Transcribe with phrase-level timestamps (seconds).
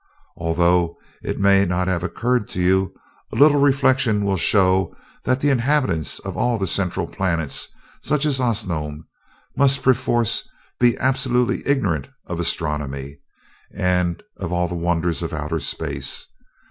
[0.35, 2.91] Although it may not have occurred to you,
[3.31, 7.67] a little reflection will show that the inhabitants of all the central planets,
[8.01, 9.03] such as Osnome,
[9.55, 13.19] must perforce be absolutely ignorant of astronomy,
[13.71, 16.25] and of all the wonders of outer space.